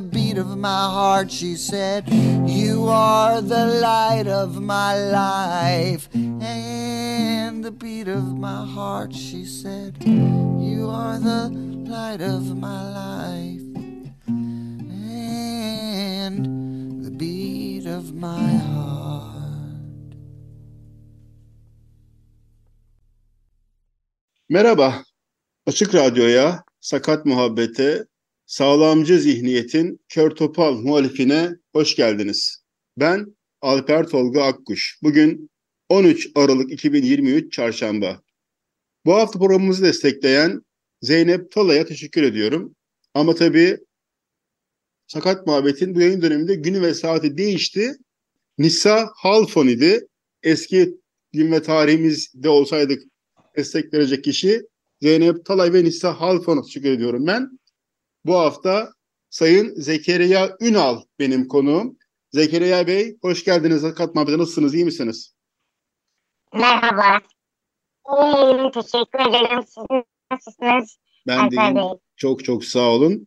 beat 0.00 0.38
of 0.38 0.56
my 0.56 0.68
heart. 0.68 1.30
She 1.30 1.56
said, 1.56 2.08
You 2.48 2.86
are 2.88 3.40
the 3.40 3.66
light 3.66 4.26
of 4.26 4.60
my 4.60 4.96
life 4.96 6.08
and 6.14 7.64
the 7.64 7.70
beat 7.70 8.08
of 8.08 8.36
my 8.38 8.64
heart. 8.64 9.14
She 9.14 9.44
said, 9.44 9.96
You 10.04 10.88
are 10.90 11.18
the 11.18 11.48
light 11.88 12.20
of 12.20 12.56
my 12.56 12.82
life 12.90 13.62
and 16.26 17.04
the 17.04 17.10
beat 17.10 17.86
of 17.86 18.14
my 18.14 18.52
heart. 18.72 19.00
Merhaba, 24.50 25.04
Açık 25.66 25.94
Radyo'ya, 25.94 26.62
Sakat 26.80 27.24
Muhabbete, 27.24 28.09
Sağlamcı 28.50 29.20
Zihniyet'in 29.20 30.00
kör 30.08 30.30
topal 30.30 30.74
muhalifine 30.74 31.50
hoş 31.72 31.96
geldiniz. 31.96 32.64
Ben 32.96 33.36
Alper 33.60 34.06
Tolga 34.06 34.44
Akkuş. 34.44 34.98
Bugün 35.02 35.50
13 35.88 36.28
Aralık 36.34 36.72
2023 36.72 37.52
Çarşamba. 37.52 38.22
Bu 39.06 39.14
hafta 39.14 39.38
programımızı 39.38 39.84
destekleyen 39.84 40.62
Zeynep 41.02 41.52
Talay'a 41.52 41.84
teşekkür 41.84 42.22
ediyorum. 42.22 42.74
Ama 43.14 43.34
tabii 43.34 43.78
Sakat 45.06 45.46
Muhabbet'in 45.46 45.94
bu 45.94 46.00
yayın 46.00 46.22
döneminde 46.22 46.54
günü 46.54 46.82
ve 46.82 46.94
saati 46.94 47.36
değişti. 47.36 47.92
Nisa 48.58 49.10
Halfon 49.16 49.66
idi. 49.66 50.08
Eski 50.42 50.94
gün 51.32 51.52
ve 51.52 51.62
tarihimizde 51.62 52.48
olsaydık 52.48 53.02
destek 53.56 53.94
verecek 53.94 54.24
kişi 54.24 54.62
Zeynep 55.02 55.44
Talay 55.44 55.72
ve 55.72 55.84
Nisa 55.84 56.20
Halfon'a 56.20 56.62
teşekkür 56.62 56.90
ediyorum 56.90 57.26
ben. 57.26 57.59
Bu 58.24 58.34
hafta 58.34 58.92
Sayın 59.30 59.74
Zekeriya 59.74 60.56
Ünal 60.60 61.02
benim 61.18 61.48
konuğum. 61.48 61.96
Zekeriya 62.32 62.86
Bey 62.86 63.16
hoş 63.22 63.44
geldiniz. 63.44 63.82
Hakikat 63.82 64.14
Muhabbeti 64.14 64.38
nasılsınız? 64.38 64.74
iyi 64.74 64.84
misiniz? 64.84 65.34
Merhaba. 66.54 67.20
İyiyim, 68.08 68.70
teşekkür 68.70 69.18
ederim. 69.28 69.64
Siz 69.66 69.84
nasılsınız? 70.32 70.98
Ben 71.26 71.50
de 71.50 71.56
iyiyim. 71.56 71.98
Çok 72.16 72.44
çok 72.44 72.64
sağ 72.64 72.90
olun. 72.90 73.26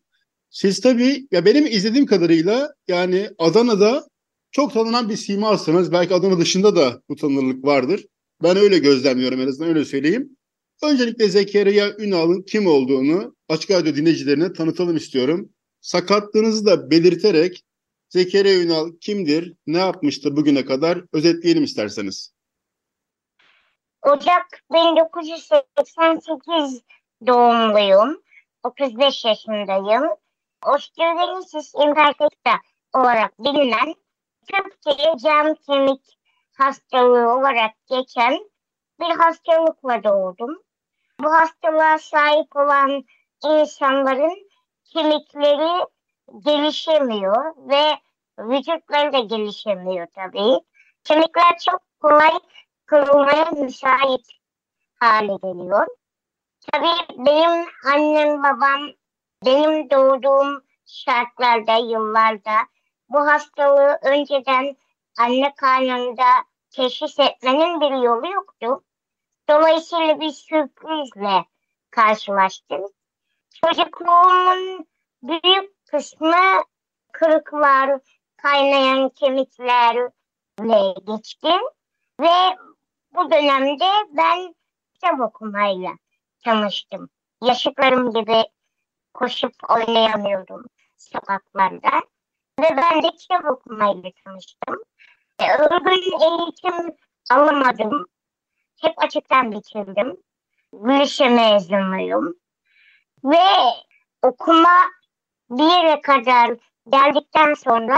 Siz 0.50 0.80
tabii 0.80 1.26
ya 1.30 1.44
benim 1.44 1.66
izlediğim 1.66 2.06
kadarıyla 2.06 2.74
yani 2.88 3.30
Adana'da 3.38 4.08
çok 4.50 4.72
tanınan 4.72 5.08
bir 5.08 5.16
simasınız. 5.16 5.92
Belki 5.92 6.14
Adana 6.14 6.38
dışında 6.38 6.76
da 6.76 7.02
bu 7.08 7.16
tanınırlık 7.16 7.64
vardır. 7.64 8.04
Ben 8.42 8.56
öyle 8.56 8.78
gözlemliyorum 8.78 9.40
en 9.40 9.48
azından 9.48 9.68
öyle 9.68 9.84
söyleyeyim. 9.84 10.36
Öncelikle 10.82 11.28
Zekeriya 11.28 11.96
Ünal'ın 11.98 12.42
kim 12.42 12.66
olduğunu 12.66 13.33
Açık 13.48 13.70
Radyo 13.70 13.94
dinleyicilerine 13.94 14.52
tanıtalım 14.52 14.96
istiyorum. 14.96 15.50
Sakatlığınızı 15.80 16.66
da 16.66 16.90
belirterek 16.90 17.64
Zekeriya 18.08 18.62
Ünal 18.62 18.90
kimdir, 19.00 19.54
ne 19.66 19.78
yapmıştı 19.78 20.36
bugüne 20.36 20.64
kadar 20.64 21.04
özetleyelim 21.12 21.64
isterseniz. 21.64 22.34
Ocak 24.02 24.62
1988 24.72 26.82
doğumluyum. 27.26 28.22
35 28.62 29.24
yaşındayım. 29.24 30.04
Osteogenesis 30.66 31.74
imperfecta 31.74 32.60
olarak 32.94 33.38
bilinen 33.38 33.94
Türkçe'ye 34.46 35.14
cam 35.22 35.54
kemik 35.54 36.18
hastalığı 36.56 37.32
olarak 37.32 37.70
geçen 37.90 38.50
bir 39.00 39.16
hastalıkla 39.16 40.04
doğdum. 40.04 40.62
Bu 41.20 41.32
hastalığa 41.32 41.98
sahip 41.98 42.56
olan 42.56 43.04
insanların 43.44 44.48
kemikleri 44.84 45.86
gelişemiyor 46.44 47.54
ve 47.56 47.98
vücutları 48.38 49.12
da 49.12 49.18
gelişemiyor 49.18 50.06
tabii. 50.14 50.60
Kemikler 51.04 51.58
çok 51.66 51.80
kolay 52.00 52.32
kırılmaya 52.86 53.50
müsait 53.50 54.26
hale 55.00 55.36
geliyor. 55.42 55.86
Tabii 56.72 57.26
benim 57.26 57.66
annem 57.86 58.42
babam 58.42 58.90
benim 59.44 59.90
doğduğum 59.90 60.64
şartlarda, 60.86 61.76
yıllarda 61.76 62.54
bu 63.08 63.26
hastalığı 63.26 63.98
önceden 64.02 64.76
anne 65.18 65.54
karnında 65.54 66.24
teşhis 66.70 67.18
etmenin 67.18 67.80
bir 67.80 67.90
yolu 67.90 68.32
yoktu. 68.32 68.84
Dolayısıyla 69.48 70.20
bir 70.20 70.30
sürprizle 70.30 71.44
karşılaştım. 71.90 72.88
Çocukluğumun 73.64 74.86
büyük 75.22 75.86
kısmı 75.86 76.62
kırıklar, 77.12 78.00
kaynayan 78.36 79.08
kemiklerle 79.08 80.10
geçti. 81.06 81.48
Ve 82.20 82.56
bu 83.14 83.30
dönemde 83.30 83.84
ben 84.10 84.54
kitap 84.94 85.20
okumayla 85.20 85.90
tanıştım. 86.44 87.08
Yaşıtlarım 87.42 88.12
gibi 88.12 88.42
koşup 89.14 89.52
oynayamıyordum 89.68 90.64
sokaklarda. 90.96 91.90
Ve 92.60 92.76
ben 92.76 93.02
de 93.02 93.10
kitap 93.10 93.44
okumayla 93.44 94.10
tanıştım. 94.24 94.82
E, 95.38 95.52
Örgün 95.52 96.20
eğitim 96.20 96.96
alamadım. 97.30 98.06
Hep 98.80 98.94
açıktan 98.96 99.52
bitirdim. 99.52 100.16
Lise 100.74 101.28
mezunuyum. 101.28 102.43
Ve 103.24 103.44
okuma 104.22 104.78
bir 105.50 105.64
yere 105.64 106.00
kadar 106.00 106.56
geldikten 106.88 107.54
sonra 107.54 107.96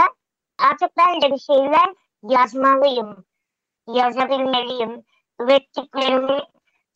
artık 0.59 0.97
ben 0.97 1.21
de 1.21 1.31
bir 1.31 1.39
şeyler 1.39 1.93
yazmalıyım 2.23 3.25
yazabilmeliyim. 3.87 5.03
Ürettiklerimi, 5.39 6.39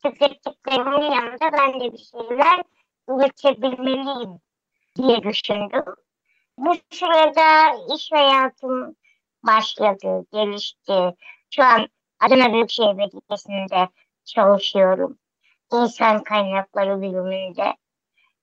tükettiklerimin 0.03 1.11
yanında 1.11 1.51
ben 1.53 1.79
de 1.79 1.93
bir 1.93 1.97
şeyler 1.97 2.63
üretebilmeliyim 3.09 4.39
diye 4.97 5.23
düşündüm. 5.23 5.85
Bu 6.57 6.73
sırada 6.89 7.73
iş 7.95 8.11
hayatım 8.11 8.95
başladı, 9.43 10.25
gelişti. 10.33 11.15
Şu 11.49 11.63
an 11.63 11.87
Adana 12.19 12.53
Büyükşehir 12.53 12.97
Belediyesi'nde 12.97 13.89
çalışıyorum. 14.25 15.17
İnsan 15.73 16.23
kaynakları 16.23 17.01
bölümünde. 17.01 17.80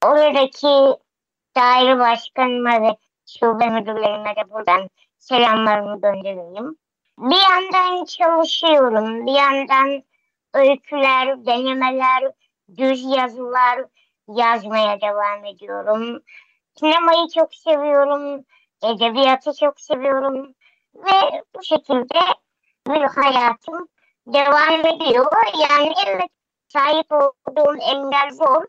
Oradaki 0.04 0.98
daire 1.56 1.98
başkanıma 1.98 2.82
ve 2.82 2.96
şube 3.26 3.66
müdürlerime 3.66 4.36
de 4.36 4.50
buradan 4.50 4.90
selamlarımı 5.18 6.00
göndereyim. 6.00 6.76
Bir 7.18 7.50
yandan 7.50 8.04
çalışıyorum, 8.04 9.26
bir 9.26 9.32
yandan 9.32 10.02
öyküler, 10.54 11.46
denemeler, 11.46 12.32
düz 12.76 13.04
yazılar 13.16 13.84
yazmaya 14.28 15.00
devam 15.00 15.44
ediyorum. 15.44 16.22
Sinemayı 16.80 17.28
çok 17.34 17.54
seviyorum, 17.54 18.44
edebiyatı 18.82 19.52
çok 19.60 19.80
seviyorum 19.80 20.54
ve 20.94 21.42
bu 21.56 21.62
şekilde 21.62 22.18
bir 22.88 23.02
hayatım 23.02 23.88
devam 24.26 24.86
ediyor. 24.86 25.32
Yani 25.70 25.92
evet 26.06 26.30
sahip 26.68 27.12
olduğum 27.12 27.76
engel 27.80 28.30
zor 28.30 28.64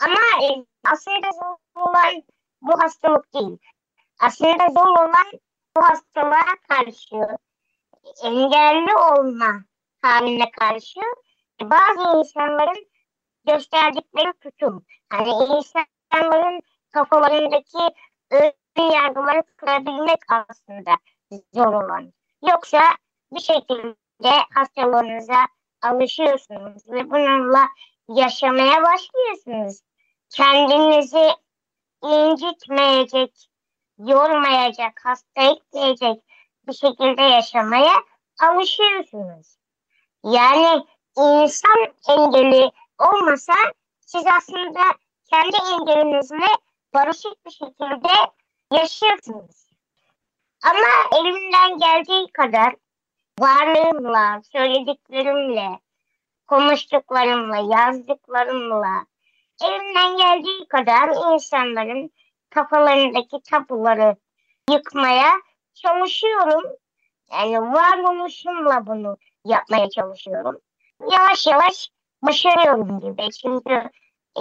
ama 0.00 0.46
e, 0.46 0.64
aslında 0.92 1.30
zor 1.32 1.82
olan 1.82 2.22
bu 2.62 2.82
hastalık 2.82 3.34
değil. 3.34 3.58
Aslında 4.20 4.68
zor 4.68 4.88
olan 4.88 5.40
bu 5.76 5.82
hastalığa 5.82 6.56
karşı 6.68 7.36
engelli 8.24 8.96
olma 8.96 9.64
haline 10.02 10.50
karşı 10.50 11.00
bazı 11.62 12.18
insanların 12.18 12.86
gösterdikleri 13.46 14.32
tutum. 14.40 14.84
Hani 15.08 15.28
insanların 15.30 16.60
kafalarındaki 16.90 17.94
ön 18.30 18.52
yargıları 18.92 19.42
kırabilmek 19.56 20.20
aslında 20.28 20.96
zor 21.52 21.72
olan. 21.84 22.12
Yoksa 22.50 22.80
bir 23.32 23.40
şekilde 23.40 24.30
hastalığınıza 24.54 25.46
alışıyorsunuz 25.82 26.88
ve 26.88 27.10
bununla 27.10 27.68
yaşamaya 28.08 28.82
başlıyorsunuz. 28.82 29.80
Kendinizi 30.30 31.30
incitmeyecek, 32.02 33.48
yormayacak, 33.98 35.00
hasta 35.04 35.42
etmeyecek 35.42 36.22
bir 36.68 36.72
şekilde 36.72 37.22
yaşamaya 37.22 37.94
alışıyorsunuz. 38.42 39.56
Yani 40.24 40.84
insan 41.16 41.92
engeli 42.08 42.70
olmasa 42.98 43.52
siz 44.00 44.24
aslında 44.26 44.80
kendi 45.30 45.56
engelinizle 45.56 46.46
barışık 46.94 47.46
bir 47.46 47.50
şekilde 47.50 48.12
yaşıyorsunuz. 48.72 49.66
Ama 50.64 51.20
elimden 51.20 51.78
geldiği 51.78 52.32
kadar 52.32 52.74
varlığımla, 53.40 54.42
söylediklerimle, 54.52 55.80
konuştuklarımla, 56.46 57.56
yazdıklarımla 57.56 59.06
elimden 59.64 60.16
geldiği 60.16 60.68
kadar 60.68 61.34
insanların 61.34 62.10
kafalarındaki 62.50 63.36
tabuları 63.50 64.16
yıkmaya 64.70 65.30
çalışıyorum. 65.74 66.62
Yani 67.32 67.60
varoluşumla 67.60 68.86
bunu 68.86 69.16
yapmaya 69.44 69.90
çalışıyorum. 69.90 70.60
Yavaş 71.00 71.46
yavaş 71.46 71.88
başarıyorum 72.22 73.00
gibi. 73.00 73.30
Çünkü 73.30 73.90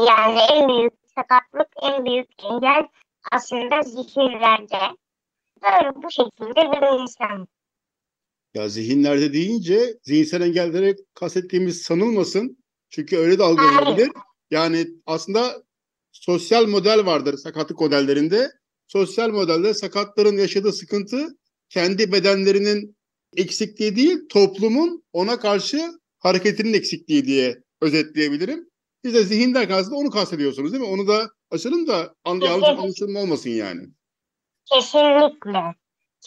yani 0.07 0.39
en 0.51 0.69
büyük 0.69 0.93
sakatlık, 1.15 1.67
en 1.81 2.05
büyük 2.05 2.43
engel 2.43 2.87
aslında 3.31 3.81
zihinlerde. 3.81 4.79
Böyle 5.63 5.95
bu 5.95 6.11
şekilde 6.11 6.71
bir 6.71 7.01
insan. 7.01 7.47
Ya 8.53 8.69
zihinlerde 8.69 9.33
deyince 9.33 9.79
zihinsel 10.03 10.41
engellere 10.41 10.95
kastettiğimiz 11.13 11.81
sanılmasın. 11.81 12.57
Çünkü 12.89 13.17
öyle 13.17 13.39
de 13.39 13.43
algılanabilir. 13.43 14.09
Yani 14.51 14.87
aslında 15.05 15.63
sosyal 16.11 16.67
model 16.67 17.05
vardır 17.05 17.37
sakatlık 17.37 17.81
modellerinde. 17.81 18.51
Sosyal 18.87 19.29
modelde 19.29 19.73
sakatların 19.73 20.37
yaşadığı 20.37 20.73
sıkıntı 20.73 21.27
kendi 21.69 22.11
bedenlerinin 22.11 22.97
eksikliği 23.37 23.95
değil, 23.95 24.17
toplumun 24.29 25.03
ona 25.13 25.39
karşı 25.39 25.91
hareketinin 26.19 26.73
eksikliği 26.73 27.25
diye 27.25 27.55
özetleyebilirim. 27.81 28.69
Siz 29.05 29.13
de 29.13 29.23
zihinden 29.23 29.67
kastında 29.67 29.95
onu 29.95 30.09
kastediyorsunuz 30.09 30.71
değil 30.71 30.83
mi? 30.83 30.89
Onu 30.89 31.07
da 31.07 31.29
açalım 31.51 31.87
da 31.87 32.15
an, 32.23 32.39
yanlış 32.39 32.69
anlaşılma 32.69 33.19
olmasın 33.19 33.49
yani. 33.49 33.81
Kesinlikle. 34.73 35.75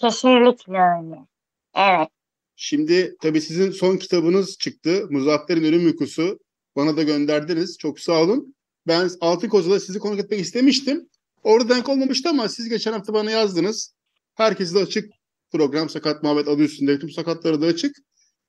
Kesinlikle 0.00 0.72
öyle. 0.72 1.26
Evet. 1.74 2.08
Şimdi 2.56 3.16
tabii 3.20 3.40
sizin 3.40 3.70
son 3.70 3.96
kitabınız 3.96 4.58
çıktı. 4.58 5.06
Muzaffer'in 5.10 5.64
Ölüm 5.64 5.86
Uykusu. 5.86 6.38
Bana 6.78 6.96
da 6.96 7.02
gönderdiniz. 7.02 7.78
Çok 7.78 8.00
sağ 8.00 8.22
olun. 8.22 8.54
Ben 8.86 9.10
Altın 9.20 9.48
Koza'da 9.48 9.80
sizi 9.80 9.98
konuk 9.98 10.20
etmek 10.20 10.40
istemiştim. 10.40 11.08
Orada 11.42 11.74
denk 11.74 11.88
olmamıştı 11.88 12.28
ama 12.28 12.48
siz 12.48 12.68
geçen 12.68 12.92
hafta 12.92 13.14
bana 13.14 13.30
yazdınız. 13.30 13.94
Herkese 14.34 14.74
de 14.74 14.78
açık 14.78 15.12
program 15.52 15.88
Sakat 15.88 16.22
Muhabbet 16.22 16.48
adı 16.48 16.62
üstünde. 16.62 16.98
Tüm 16.98 17.10
sakatları 17.10 17.60
da 17.60 17.66
açık. 17.66 17.96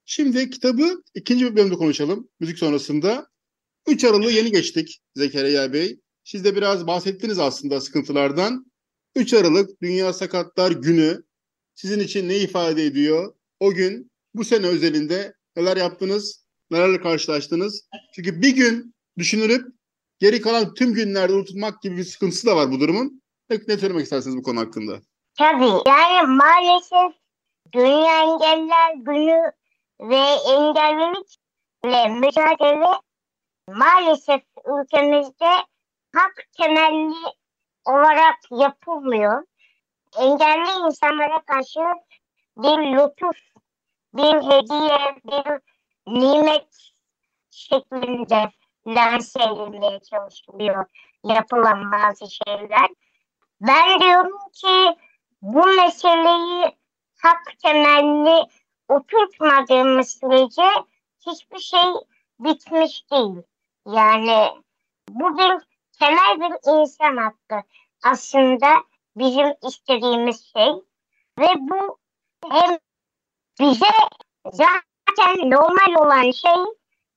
Şimdi 0.05 0.49
kitabı 0.49 1.01
ikinci 1.15 1.45
bir 1.45 1.55
bölümde 1.55 1.75
konuşalım. 1.75 2.29
Müzik 2.39 2.59
sonrasında. 2.59 3.27
3 3.87 4.03
Aralık'ı 4.03 4.31
yeni 4.31 4.51
geçtik 4.51 4.99
Zekeriya 5.15 5.73
Bey. 5.73 5.99
Siz 6.23 6.43
de 6.43 6.55
biraz 6.55 6.87
bahsettiniz 6.87 7.39
aslında 7.39 7.81
sıkıntılardan. 7.81 8.71
3 9.15 9.33
Aralık 9.33 9.81
Dünya 9.81 10.13
Sakatlar 10.13 10.71
Günü 10.71 11.23
sizin 11.75 11.99
için 11.99 12.29
ne 12.29 12.37
ifade 12.37 12.85
ediyor? 12.85 13.33
O 13.59 13.73
gün 13.73 14.11
bu 14.33 14.45
sene 14.45 14.67
özelinde 14.67 15.33
neler 15.55 15.77
yaptınız? 15.77 16.48
Nelerle 16.71 17.01
karşılaştınız? 17.01 17.89
Çünkü 18.15 18.41
bir 18.41 18.55
gün 18.55 18.95
düşünülüp 19.17 19.67
geri 20.19 20.41
kalan 20.41 20.73
tüm 20.73 20.93
günlerde 20.93 21.33
unutulmak 21.33 21.81
gibi 21.81 21.97
bir 21.97 22.03
sıkıntısı 22.03 22.47
da 22.47 22.55
var 22.55 22.71
bu 22.71 22.79
durumun. 22.79 23.21
Ne, 23.49 23.77
söylemek 23.77 24.03
istersiniz 24.03 24.37
bu 24.37 24.43
konu 24.43 24.59
hakkında? 24.59 24.99
Tabii 25.37 25.89
yani 25.89 26.27
maalesef 26.27 27.19
Dünya 27.73 28.23
Engeller 28.23 28.95
Günü 28.95 29.51
ve 30.01 30.21
engellilikle 30.53 32.07
mücadele 32.19 32.99
maalesef 33.67 34.41
ülkemizde 34.65 35.51
hak 36.15 36.43
temelli 36.57 37.15
olarak 37.85 38.35
yapılmıyor. 38.51 39.43
Engelli 40.19 40.87
insanlara 40.87 41.41
karşı 41.41 41.79
bir 42.57 42.77
lütuf, 42.77 43.37
bir 44.13 44.23
hediye, 44.23 45.15
bir 45.25 45.59
nimet 46.13 46.91
şeklinde 47.49 48.51
lanse 48.87 49.43
edilmeye 49.43 49.99
çalışılıyor 49.99 50.85
yapılan 51.23 51.91
bazı 51.91 52.25
şeyler. 52.31 52.89
Ben 53.61 53.99
diyorum 53.99 54.39
ki 54.53 54.97
bu 55.41 55.65
meseleyi 55.65 56.77
hak 57.21 57.59
temelli 57.63 58.47
oturtmadığımız 58.87 60.09
sürece 60.09 60.69
hiçbir 61.27 61.59
şey 61.59 61.93
bitmiş 62.39 63.11
değil. 63.11 63.43
Yani 63.85 64.49
bu 65.09 65.37
bir 65.37 65.67
temel 65.99 66.39
bir 66.39 66.71
insan 66.71 67.17
hakkı. 67.17 67.67
Aslında 68.03 68.67
bizim 69.15 69.53
istediğimiz 69.67 70.51
şey 70.53 70.71
ve 71.39 71.47
bu 71.57 71.99
hem 72.51 72.77
bize 73.59 73.85
zaten 74.51 74.88
normal 75.17 76.05
olan 76.05 76.31
şey 76.31 76.65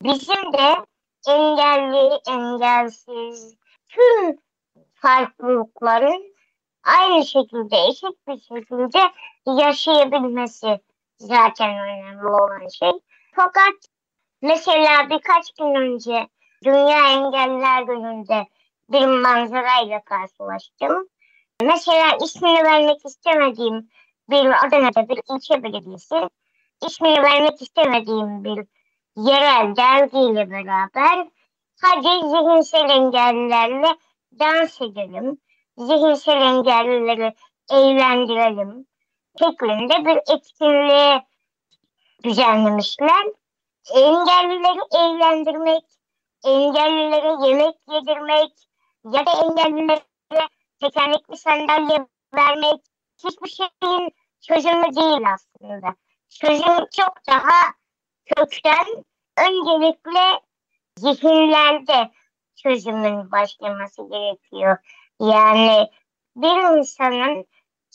bizim 0.02 0.52
de 0.52 0.76
engelli, 1.28 2.20
engelsiz 2.28 3.56
tüm 3.88 4.36
farklılıkların 4.94 6.34
aynı 6.84 7.24
şekilde 7.26 7.76
eşit 7.88 8.28
bir 8.28 8.40
şekilde 8.40 8.98
yaşayabilmesi 9.46 10.80
zaten 11.18 11.70
önemli 11.70 12.26
olan 12.26 12.68
şey. 12.68 12.92
Fakat 13.34 13.74
mesela 14.42 15.10
birkaç 15.10 15.52
gün 15.52 15.74
önce 15.74 16.28
Dünya 16.64 17.12
Engelliler 17.12 17.82
Günü'nde 17.82 18.46
bir 18.88 19.06
manzarayla 19.06 20.04
karşılaştım. 20.04 21.08
Mesela 21.62 22.16
ismini 22.24 22.64
vermek 22.64 23.06
istemediğim 23.06 23.88
bir 24.30 24.66
Adana'da 24.66 25.08
bir 25.08 25.20
ilçe 25.34 25.62
belediyesi, 25.62 26.28
ismini 26.86 27.22
vermek 27.22 27.62
istemediğim 27.62 28.44
bir 28.44 28.66
yerel 29.16 29.76
dergiyle 29.76 30.50
beraber 30.50 31.28
hadi 31.82 32.28
zihinsel 32.28 32.90
engellilerle 32.90 33.96
dans 34.38 34.80
edelim, 34.80 35.38
zihinsel 35.76 36.42
engellileri 36.42 37.34
eğlendirelim 37.70 38.86
şeklinde 39.38 40.04
bir 40.06 40.34
etkinliğe 40.34 41.22
düzenlemişler. 42.24 43.26
Engellileri 43.94 44.80
eğlendirmek, 44.94 45.84
engellilere 46.44 47.48
yemek 47.48 47.74
yedirmek 47.88 48.52
ya 49.04 49.26
da 49.26 49.32
engellilere 49.44 50.48
tekerlekli 50.80 51.36
sandalye 51.36 52.06
vermek 52.34 52.80
hiçbir 53.24 53.48
şeyin 53.48 54.10
çözümü 54.40 54.96
değil 54.96 55.32
aslında. 55.34 55.94
Çözüm 56.40 56.86
çok 56.96 57.26
daha 57.28 57.74
kökten 58.36 59.04
öncelikle 59.38 60.40
zihinlerde 60.98 62.10
çözümün 62.56 63.32
başlaması 63.32 64.02
gerekiyor. 64.10 64.76
Yani 65.20 65.90
bir 66.36 66.78
insanın 66.78 67.46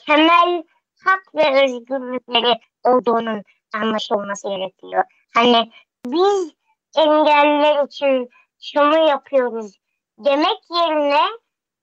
temel 0.05 0.63
hak 1.05 1.35
ve 1.35 1.63
özgürlükleri 1.63 2.59
olduğunun 2.83 3.43
anlaşılması 3.73 4.49
gerekiyor. 4.49 5.03
Hani 5.33 5.71
biz 6.05 6.53
engeller 6.97 7.85
için 7.85 8.29
şunu 8.59 9.07
yapıyoruz 9.07 9.77
demek 10.19 10.59
yerine 10.69 11.21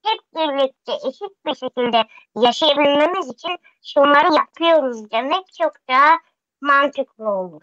hep 0.04 0.20
birlikte 0.34 0.92
eşit 1.08 1.46
bir 1.46 1.54
şekilde 1.54 2.04
yaşayabilmemiz 2.36 3.28
için 3.28 3.56
şunları 3.82 4.34
yapıyoruz 4.34 5.10
demek 5.10 5.52
çok 5.58 5.72
daha 5.88 6.18
mantıklı 6.64 7.30
olur. 7.30 7.62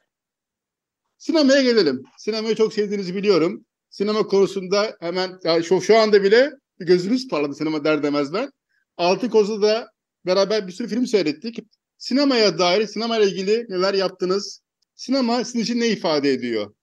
Sinemaya 1.17 1.61
gelelim. 1.61 2.03
Sinemayı 2.17 2.55
çok 2.55 2.73
sevdiğinizi 2.73 3.15
biliyorum. 3.15 3.65
Sinema 3.89 4.27
konusunda 4.27 4.97
hemen 4.99 5.39
yani 5.43 5.63
şu, 5.63 5.81
şu 5.81 5.97
anda 5.97 6.23
bile 6.23 6.51
gözünüz 6.79 7.27
parladı 7.27 7.55
sinema 7.55 7.83
der 7.83 8.03
demez 8.03 8.33
ben. 8.33 8.51
Altı 8.97 9.29
Kozlu'da 9.29 9.91
beraber 10.25 10.67
bir 10.67 10.71
sürü 10.71 10.87
film 10.87 11.07
seyrettik. 11.07 11.59
Sinemaya 11.97 12.59
dair, 12.59 12.87
sinemayla 12.87 13.25
ilgili 13.25 13.65
neler 13.69 13.93
yaptınız? 13.93 14.61
Sinema 14.95 15.43
sizin 15.43 15.59
için 15.59 15.79
ne 15.79 15.87
ifade 15.87 16.29
ediyor? 16.29 16.73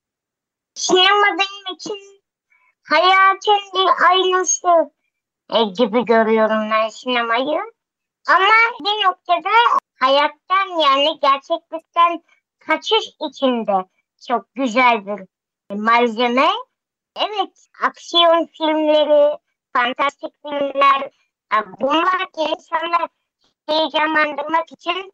Sinema 0.74 1.26
benim 1.26 1.76
için 1.76 2.22
hayatın 2.82 3.60
bir 3.74 3.88
aynası 4.10 4.90
e, 5.50 5.58
gibi 5.64 6.04
görüyorum 6.04 6.70
ben 6.70 6.88
sinemayı. 6.88 7.60
Ama 8.28 8.48
bir 8.80 9.06
noktada 9.06 9.50
hayattan 10.00 10.80
yani 10.82 11.20
gerçeklikten 11.22 12.22
kaçış 12.58 13.10
içinde 13.28 13.84
çok 14.26 14.54
güzel 14.54 15.06
bir 15.06 15.26
malzeme. 15.76 16.48
Evet, 17.16 17.66
aksiyon 17.82 18.46
filmleri, 18.46 19.38
fantastik 19.72 20.32
filmler, 20.42 21.10
bunlar 21.80 22.50
insanlar 22.50 23.08
heyecanlandırmak 23.66 24.72
için 24.72 25.12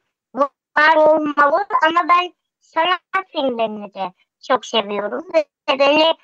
var 0.76 0.97
olmalı 0.97 1.64
ama 1.87 2.09
ben 2.09 2.35
sanat 2.61 3.00
filmlerini 3.33 3.95
de 3.95 4.12
çok 4.41 4.67
seviyorum 4.67 5.25
ve 5.35 5.45
beni 5.79 6.14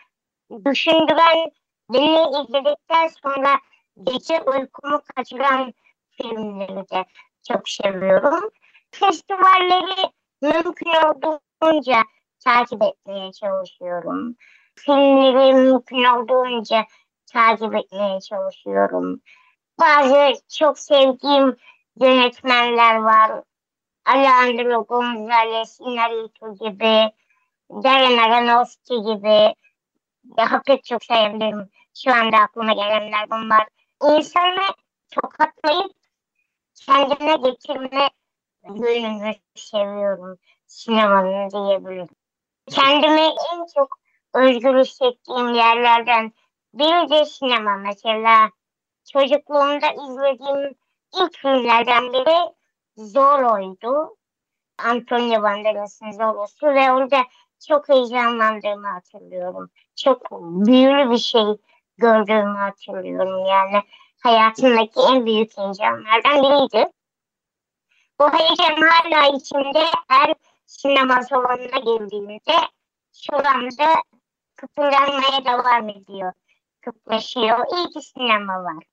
düşündüren, 0.64 1.50
beni 1.92 2.42
izledikten 2.42 3.08
sonra 3.08 3.60
gece 4.02 4.42
uykumu 4.42 5.02
kaçıran 5.16 5.74
filmleri 6.10 6.90
de 6.90 7.04
çok 7.48 7.68
seviyorum. 7.68 8.50
Festivalleri 8.90 10.10
mümkün 10.42 10.90
olduğunca 11.06 12.02
takip 12.44 12.82
etmeye 12.82 13.32
çalışıyorum. 13.32 14.36
Filmleri 14.74 15.54
mümkün 15.54 16.04
olduğunca 16.04 16.84
takip 17.32 17.74
etmeye 17.74 18.20
çalışıyorum. 18.20 19.20
Bazı 19.80 20.32
çok 20.58 20.78
sevdiğim 20.78 21.56
yönetmenler 22.00 22.96
var. 22.96 23.42
Alejandro 24.06 24.84
Gonzalez 24.84 25.80
Inarritu 25.80 26.54
gibi, 26.54 27.12
Darren 27.70 28.18
Aronofsky 28.18 29.00
gibi 29.00 29.54
daha 30.36 30.62
pek 30.62 30.84
çok 30.84 31.04
sayabilirim. 31.04 31.70
Şu 32.04 32.14
anda 32.14 32.36
aklıma 32.36 32.72
gelenler 32.72 33.30
bunlar. 33.30 33.66
İnsanı 34.02 34.62
tokatlayıp 35.10 35.99
kendine 36.86 37.36
getirme 37.36 38.10
yönünü 38.64 39.34
seviyorum 39.54 40.38
sinemanın 40.66 41.50
diyebilirim. 41.50 42.08
Kendimi 42.70 43.20
en 43.20 43.66
çok 43.74 43.98
özgür 44.34 44.78
hissettiğim 44.78 45.54
yerlerden 45.54 46.32
biri 46.74 47.10
de 47.10 47.24
sinema 47.24 47.76
mesela. 47.76 48.50
Çocukluğumda 49.12 49.86
izlediğim 49.90 50.74
ilk 51.14 51.36
filmlerden 51.36 52.12
biri 52.12 52.54
Zorro'ydu. 52.96 54.16
Antonio 54.78 55.42
Banderas'ın 55.42 56.10
Zorro'su 56.10 56.66
ve 56.66 56.92
orada 56.92 57.24
çok 57.68 57.88
heyecanlandığımı 57.88 58.86
hatırlıyorum. 58.88 59.70
Çok 59.96 60.30
büyülü 60.40 61.10
bir 61.10 61.18
şey 61.18 61.56
gördüğümü 61.98 62.58
hatırlıyorum 62.58 63.46
yani. 63.46 63.82
Hayatımdaki 64.20 65.00
en 65.10 65.26
büyük 65.26 65.58
heyecanlardan 65.58 66.42
biriydi. 66.42 66.90
Bu 68.20 68.24
heyecan 68.32 68.88
hala 68.88 69.36
içinde 69.36 69.84
her 70.08 70.34
sinema 70.66 71.22
salonuna 71.22 71.78
girdiğimde 71.78 72.54
şu 73.16 73.36
anda 73.36 73.94
kıpırdanmaya 74.56 75.44
devam 75.44 75.88
ediyor. 75.88 76.32
Kıplaşıyor. 76.80 77.58
İyi 77.76 77.86
ki 77.92 78.08
sinema 78.14 78.64
var. 78.64 78.84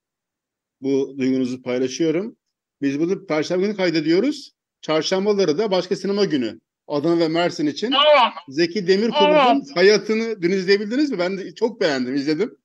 Bu 0.81 1.15
duygunuzu 1.17 1.62
paylaşıyorum. 1.62 2.36
Biz 2.81 3.00
bunu 3.00 3.25
Perşembe 3.25 3.65
günü 3.65 3.77
kaydediyoruz. 3.77 4.51
Çarşambaları 4.81 5.57
da 5.57 5.72
başka 5.72 5.96
sinema 5.96 6.25
günü. 6.25 6.60
Adana 6.88 7.19
ve 7.19 7.27
Mersin 7.27 7.67
için. 7.67 7.91
Evet. 7.91 8.34
Zeki 8.48 8.88
Demirkubuz'un 8.88 9.29
Evet. 9.34 9.75
hayatını 9.75 10.41
dün 10.41 10.51
izleyebildiniz 10.51 11.12
mi? 11.12 11.19
Ben 11.19 11.38
de 11.38 11.55
çok 11.55 11.81
beğendim, 11.81 12.15
izledim. 12.15 12.57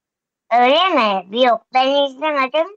Öyle 0.60 0.88
mi? 0.88 1.42
Yok 1.44 1.66
ben 1.74 2.04
izlemedim. 2.04 2.76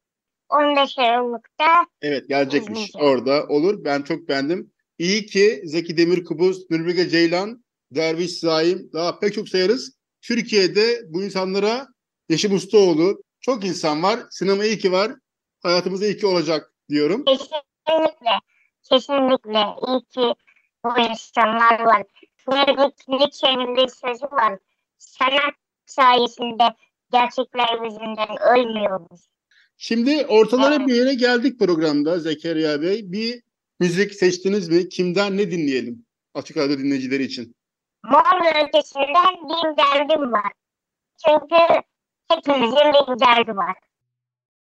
15 0.50 0.98
Aralık'ta 0.98 1.88
Evet 2.02 2.30
gelecekmiş. 2.30 2.80
İzleyeceğim. 2.80 3.08
Orada 3.08 3.46
olur. 3.48 3.84
Ben 3.86 4.02
çok 4.02 4.28
beğendim. 4.28 4.72
İyi 4.98 5.26
ki 5.26 5.62
Zeki 5.66 5.98
Demirkubuz, 5.98 6.72
Nurbilge 6.72 7.10
Ceylan, 7.10 7.64
Derviş 7.92 8.40
Zaim 8.40 8.90
daha 8.94 9.20
pek 9.20 9.34
çok 9.34 9.50
sayarız. 9.50 9.98
Türkiye'de 10.22 11.02
bu 11.10 11.24
insanlara 11.24 11.88
Yeşim 12.30 12.56
Ustaoğlu 12.56 13.24
çok 13.42 13.66
insan 13.66 14.04
var. 14.04 14.20
Sinema 14.30 14.66
iyi 14.66 14.78
ki 14.78 14.92
var. 14.92 15.12
Hayatımızda 15.64 16.06
iyi 16.06 16.18
ki 16.18 16.28
olacak 16.28 16.74
diyorum. 16.90 17.26
kesinlikle 17.26 18.40
kesinlikle 18.90 19.66
iyi 19.88 20.02
ki 20.06 20.34
bu 20.86 21.00
insanlar 21.00 21.80
var. 21.80 22.04
Friedrich 22.36 23.08
Nietzsche'nin 23.08 23.76
bir 23.76 23.88
sözü 23.88 24.26
var. 24.26 24.60
Sanat 24.98 25.54
sayesinde 25.86 26.64
gerçekler 27.20 27.84
yüzünden 27.84 28.58
ölmüyoruz. 28.58 29.28
Şimdi 29.78 30.26
ortalara 30.26 30.76
Evet. 30.76 30.88
bir 30.88 30.96
yere 30.96 31.14
geldik 31.14 31.60
programda 31.60 32.20
Zekeriya 32.20 32.82
Bey. 32.82 33.12
Bir 33.12 33.42
müzik 33.80 34.14
seçtiniz 34.16 34.70
mi? 34.70 34.90
Kimden 34.90 35.38
ne 35.38 35.52
dinleyelim? 35.52 36.06
Açık 36.34 36.58
Radyo 36.58 36.78
dinleyicileri 36.78 37.24
için. 37.24 37.56
Mor 38.04 38.66
ötesinden 38.68 39.36
bir 39.50 39.78
derdim 39.78 40.32
var. 40.32 40.52
Çünkü 41.28 41.82
hepimizin 42.28 42.76
bir 42.76 43.20
derdi 43.20 43.58
var. 43.58 43.76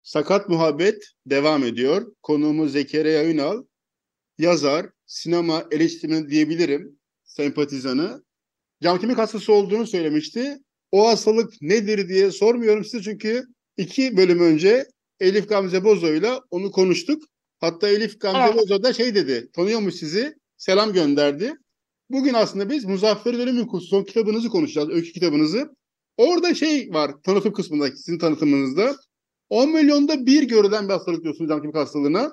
Sakat 0.03 0.49
Muhabbet 0.49 1.03
devam 1.25 1.63
ediyor. 1.63 2.13
Konuğumuz 2.23 2.71
Zekeriya 2.71 3.25
Ünal. 3.25 3.63
Yazar, 4.37 4.85
sinema 5.05 5.63
eleştirmeni 5.71 6.29
diyebilirim. 6.29 6.99
Sempatizanı. 7.23 8.23
Cam 8.83 8.97
kemik 8.99 9.17
hastası 9.17 9.53
olduğunu 9.53 9.87
söylemişti. 9.87 10.57
O 10.91 11.07
hastalık 11.07 11.61
nedir 11.61 12.09
diye 12.09 12.31
sormuyorum 12.31 12.85
size 12.85 13.03
çünkü 13.03 13.43
iki 13.77 14.17
bölüm 14.17 14.39
önce 14.39 14.85
Elif 15.19 15.49
Gamze 15.49 15.83
Bozo'yla 15.83 16.41
onu 16.51 16.71
konuştuk. 16.71 17.23
Hatta 17.59 17.89
Elif 17.89 18.19
Gamze 18.19 18.39
Evet. 18.41 18.55
Bozo 18.55 18.83
da 18.83 18.93
şey 18.93 19.15
dedi, 19.15 19.49
tanıyormuş 19.53 19.95
sizi, 19.95 20.35
selam 20.57 20.93
gönderdi. 20.93 21.53
Bugün 22.09 22.33
aslında 22.33 22.69
biz 22.69 22.85
Muzaffer 22.85 23.37
Dönüm'ün 23.37 23.79
son 23.79 24.03
kitabınızı 24.03 24.49
konuşacağız, 24.49 24.89
öykü 24.89 25.11
kitabınızı. 25.11 25.69
Orada 26.17 26.55
şey 26.55 26.89
var, 26.93 27.11
tanıtım 27.23 27.53
kısmında, 27.53 27.91
sizin 27.91 28.19
tanıtımınızda. 28.19 28.95
10 29.49 29.69
milyonda 29.69 30.25
bir 30.25 30.43
görülen 30.43 30.87
bir 30.87 30.93
hastalık 30.93 31.23
diyorsunuz 31.23 31.49
cam 31.49 31.61
kemik 31.61 31.75
hastalığına. 31.75 32.31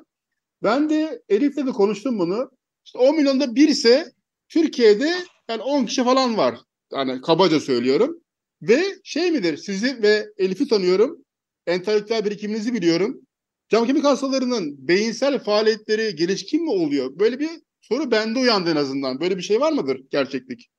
Ben 0.62 0.91
de 0.91 1.23
Elif'le 1.29 1.67
de 1.67 1.71
konuştum 1.71 2.19
bunu. 2.19 2.50
İşte 2.85 2.99
10 2.99 3.17
milyonda 3.17 3.55
bir 3.55 3.69
ise 3.69 4.12
Türkiye'de 4.49 5.15
yani 5.50 5.62
10 5.62 5.85
kişi 5.85 6.05
falan 6.05 6.37
var. 6.37 6.59
Yani 6.93 7.21
kabaca 7.21 7.61
söylüyorum. 7.61 8.21
Ve 8.62 8.83
şey 9.05 9.31
midir 9.31 9.57
sizi 9.57 10.03
ve 10.03 10.27
Elif'i 10.38 10.69
tanıyorum. 10.69 11.25
Entelektüel 11.67 12.25
birikiminizi 12.25 12.75
biliyorum. 12.75 13.21
Cam 13.69 13.87
kemik 13.87 14.05
hastalarının 14.05 14.88
beyinsel 14.88 15.38
faaliyetleri 15.38 16.17
gelişkin 16.17 16.65
mi 16.65 16.71
oluyor? 16.71 17.19
Böyle 17.19 17.38
bir 17.38 17.50
soru 17.81 18.11
bende 18.11 18.38
uyandı 18.38 18.71
en 18.71 18.77
azından. 18.77 19.21
Böyle 19.21 19.37
bir 19.37 19.43
şey 19.43 19.61
var 19.61 19.73
mıdır 19.73 20.00
gerçeklik? 20.11 20.71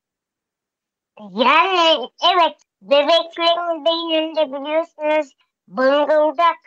Yani 1.19 2.07
evet 2.33 2.57
bebeklerin 2.81 3.85
beyninde 3.85 4.45
biliyorsunuz 4.47 5.35
bıngıldak 5.67 6.57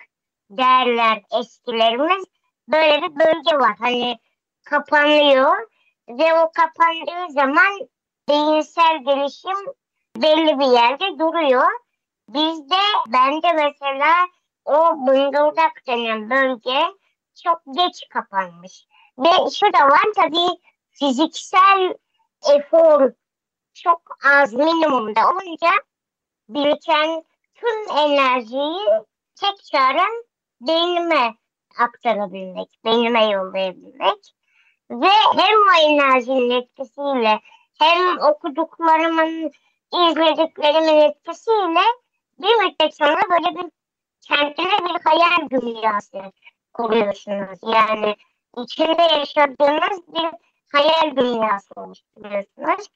derler 0.50 1.22
eskilerimiz. 1.40 2.24
Böyle 2.68 3.02
bir 3.02 3.14
bölge 3.20 3.56
var. 3.56 3.76
Hani 3.78 4.18
kapanıyor 4.64 5.52
ve 6.08 6.34
o 6.34 6.52
kapandığı 6.52 7.32
zaman 7.32 7.88
beyinsel 8.28 9.04
gelişim 9.04 9.72
belli 10.16 10.58
bir 10.58 10.72
yerde 10.72 11.18
duruyor. 11.18 11.68
Bizde 12.28 12.82
bende 13.08 13.52
mesela 13.52 14.14
o 14.64 15.06
bıngıldak 15.06 15.86
denen 15.86 16.30
bölge 16.30 16.80
çok 17.44 17.62
geç 17.76 18.08
kapanmış. 18.10 18.86
Ve 19.18 19.50
şu 19.50 19.66
da 19.72 19.88
var 19.88 20.12
tabii 20.16 20.60
fiziksel 20.90 21.94
efor 22.50 23.12
çok 23.74 24.02
az 24.24 24.54
minimumda 24.54 25.20
olunca 25.30 25.70
biriken 26.48 27.24
tüm 27.54 27.96
enerjiyi 27.98 28.80
tek 29.40 29.64
çarem 29.64 30.12
beynime 30.60 31.34
aktarabilmek, 31.78 32.68
beynime 32.84 33.24
yollayabilmek. 33.24 34.34
Ve 34.90 35.08
hem 35.36 35.58
o 35.60 35.90
enerjinin 35.90 36.50
etkisiyle 36.50 37.40
hem 37.78 38.18
okuduklarımın, 38.18 39.50
izlediklerimin 39.92 41.00
etkisiyle 41.00 41.84
bir 42.38 42.64
müddet 42.64 42.96
sonra 42.96 43.20
böyle 43.30 43.56
bir 43.56 43.70
kendine 44.20 44.78
bir 44.84 45.00
hayal 45.04 45.50
dünyası 45.50 46.18
kuruyorsunuz. 46.72 47.58
Yani 47.62 48.16
içinde 48.56 49.02
yaşadığınız 49.02 50.14
bir 50.14 50.30
hayal 50.72 51.16
dünyası 51.16 51.74
oluşturuyorsunuz. 51.76 52.88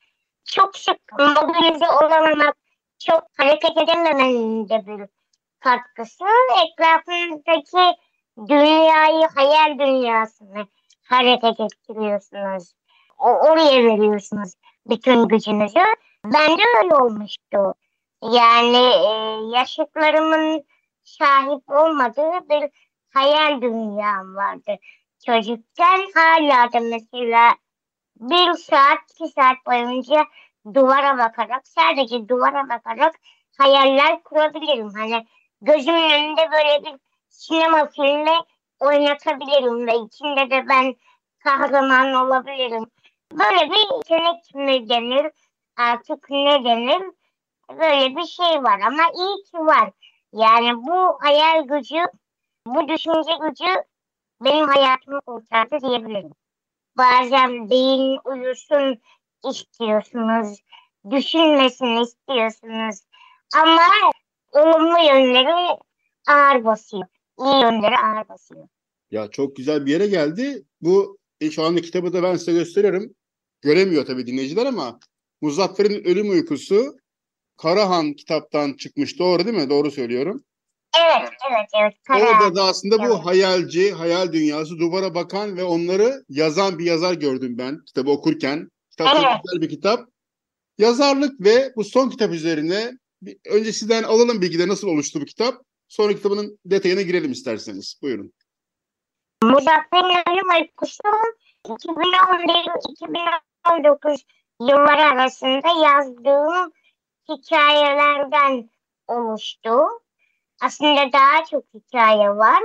Çok 0.44 0.76
sık 0.76 0.98
mobilize 1.18 1.90
olamamak, 1.90 2.56
çok 2.98 3.22
hareket 3.36 3.76
edememenin 3.76 4.68
de 4.68 4.86
bir 4.86 5.06
katkısı. 5.60 6.24
Etrafınızdaki 6.64 7.98
dünyayı, 8.48 9.28
hayal 9.34 9.78
dünyasını 9.78 10.66
hareket 11.04 11.60
ettiriyorsunuz. 11.60 12.72
O, 13.18 13.28
oraya 13.28 13.84
veriyorsunuz 13.84 14.54
bütün 14.86 15.28
gücünüzü. 15.28 15.80
Ben 16.24 16.58
de 16.58 16.62
öyle 16.82 16.94
olmuştu. 16.94 17.74
Yani 18.22 18.76
e, 18.76 19.08
yaşıtlarımın 19.58 20.64
sahip 21.04 21.70
olmadığı 21.70 22.48
bir 22.50 22.70
hayal 23.14 23.62
dünyam 23.62 24.36
vardı. 24.36 24.76
Çocukken 25.26 26.00
hala 26.14 26.72
da 26.72 26.80
mesela 26.80 27.56
bir 28.20 28.52
saat, 28.52 28.98
iki 29.10 29.28
saat 29.28 29.56
boyunca 29.66 30.24
duvara 30.74 31.18
bakarak, 31.18 31.66
sadece 31.68 32.28
duvara 32.28 32.68
bakarak 32.68 33.14
hayaller 33.58 34.22
kurabilirim. 34.22 34.90
Hani 34.94 35.26
gözümün 35.60 36.10
önünde 36.10 36.50
böyle 36.52 36.84
bir 36.84 37.00
sinema 37.28 37.86
filmi 37.86 38.36
oynatabilirim 38.80 39.86
ve 39.86 39.96
içinde 39.96 40.50
de 40.50 40.68
ben 40.68 40.94
kahraman 41.38 42.12
olabilirim. 42.14 42.86
Böyle 43.32 43.70
bir 43.70 43.96
yetenek 43.96 44.54
mi 44.54 44.88
denir, 44.88 45.32
artık 45.76 46.30
ne 46.30 46.64
denir? 46.64 47.02
Böyle 47.70 48.16
bir 48.16 48.26
şey 48.26 48.62
var 48.62 48.80
ama 48.80 49.02
iyi 49.02 49.44
ki 49.44 49.58
var. 49.58 49.90
Yani 50.32 50.76
bu 50.76 51.18
hayal 51.20 51.62
gücü, 51.62 52.04
bu 52.66 52.88
düşünce 52.88 53.32
gücü 53.48 53.82
benim 54.44 54.68
hayatımı 54.68 55.20
kurtardı 55.20 55.88
diyebilirim. 55.88 56.30
Bazen 56.98 57.70
beyin 57.70 58.18
uyusun 58.24 59.00
istiyorsunuz, 59.50 60.58
düşünmesini 61.10 62.02
istiyorsunuz. 62.02 63.00
Ama 63.54 63.82
olumlu 64.52 64.98
yönleri 64.98 65.78
ağır 66.28 66.64
basıyor. 66.64 67.06
İyi 67.38 67.62
yönleri 67.62 67.98
ağır 67.98 68.28
basıyor. 68.28 68.68
Ya 69.10 69.30
çok 69.30 69.56
güzel 69.56 69.86
bir 69.86 69.92
yere 69.92 70.06
geldi. 70.06 70.64
Bu 70.80 71.18
e, 71.40 71.50
şu 71.50 71.62
anda 71.62 71.80
kitabı 71.80 72.12
da 72.12 72.22
ben 72.22 72.36
size 72.36 72.52
gösteriyorum. 72.52 73.14
Göremiyor 73.60 74.06
tabii 74.06 74.26
dinleyiciler 74.26 74.66
ama 74.66 74.98
Muzaffer'in 75.40 76.04
Ölüm 76.04 76.30
Uykusu 76.30 76.96
Karahan 77.56 78.12
kitaptan 78.12 78.72
çıkmış. 78.72 79.18
Doğru 79.18 79.44
değil 79.44 79.56
mi? 79.56 79.70
Doğru 79.70 79.90
söylüyorum. 79.90 80.44
Evet, 80.98 81.28
evet, 81.50 81.68
evet. 81.82 81.94
Karar. 82.06 82.20
Orada 82.20 82.54
da 82.54 82.64
aslında 82.64 82.98
bu 82.98 83.04
Evet. 83.14 83.24
hayalci, 83.24 83.92
hayal 83.92 84.32
dünyası 84.32 84.78
duvara 84.78 85.14
bakan 85.14 85.56
ve 85.56 85.64
onları 85.64 86.24
yazan 86.28 86.78
bir 86.78 86.84
yazar 86.84 87.14
gördüm 87.14 87.58
ben 87.58 87.78
kitabı 87.86 88.10
okurken. 88.10 88.68
Kitap 88.90 89.16
çok 89.16 89.24
Evet. 89.24 89.36
güzel 89.44 89.60
bir 89.62 89.68
kitap. 89.68 90.08
Yazarlık 90.78 91.40
ve 91.40 91.72
bu 91.76 91.84
son 91.84 92.10
kitap 92.10 92.32
üzerine 92.32 92.92
bir- 93.22 93.38
önce 93.46 93.72
sizden 93.72 94.02
alalım 94.02 94.42
bilgileri 94.42 94.68
nasıl 94.68 94.88
oluştu 94.88 95.20
bu 95.20 95.24
kitap. 95.24 95.62
Sonra 95.88 96.12
kitabının 96.14 96.58
detayına 96.64 97.02
girelim 97.02 97.32
isterseniz. 97.32 97.98
Buyurun. 98.02 98.32
Muzaffer'in 99.42 100.22
ölüm 100.32 100.48
uykusu 100.62 101.02
2011-2019 101.68 104.24
yılları 104.60 105.02
arasında 105.02 105.68
yazdığım 105.86 106.72
hikayelerden 107.28 108.70
oluştu. 109.08 109.86
Aslında 110.62 111.12
daha 111.12 111.44
çok 111.50 111.64
hikaye 111.74 112.30
var 112.30 112.62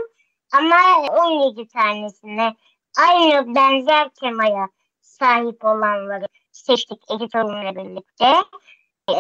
ama 0.54 0.78
17 1.26 1.68
tanesine 1.68 2.56
aynı 3.00 3.56
benzer 3.56 4.10
temaya 4.10 4.70
sahip 5.02 5.66
olanları 5.66 6.26
seçtik 6.52 7.12
editörümle 7.12 7.76
birlikte. 7.76 8.34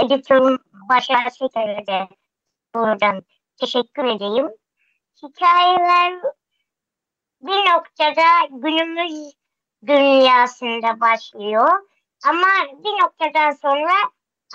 Editörüm 0.05 0.57
Başar 0.89 1.29
Seker'e 1.29 1.87
de 1.87 2.07
buradan 2.75 3.23
teşekkür 3.57 4.03
edeyim. 4.03 4.49
Hikayeler 5.23 6.21
bir 7.41 7.71
noktada 7.71 8.21
günümüz 8.49 9.33
dünyasında 9.87 10.99
başlıyor. 10.99 11.90
Ama 12.25 12.47
bir 12.83 13.03
noktadan 13.03 13.51
sonra 13.51 13.93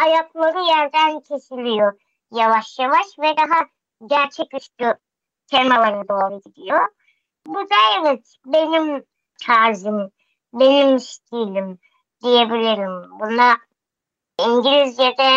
ayakları 0.01 0.59
yerden 0.59 1.21
kesiliyor 1.21 2.01
yavaş 2.33 2.79
yavaş 2.79 3.19
ve 3.19 3.37
daha 3.37 3.67
gerçeküstü 4.07 4.99
temalara 5.47 6.09
doğru 6.09 6.41
gidiyor. 6.41 6.89
Bu 7.47 7.61
da 7.71 7.75
evet 8.01 8.35
benim 8.47 9.05
tarzım, 9.47 10.11
benim 10.53 11.01
stilim 11.01 11.79
diyebilirim. 12.23 13.21
Buna 13.21 13.57
İngilizce'de 14.39 15.31